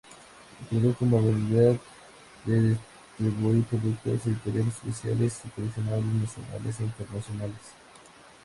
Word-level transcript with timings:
Introdujo 0.71 1.05
la 1.05 1.11
modalidad 1.11 1.75
de 2.45 2.75
distribuir 3.19 3.63
productos 3.65 4.25
editoriales 4.25 4.73
especiales 4.73 5.39
y 5.45 5.49
coleccionables 5.49 6.13
nacionales 6.21 6.79
e 6.79 6.83
internacionales. 6.85 7.61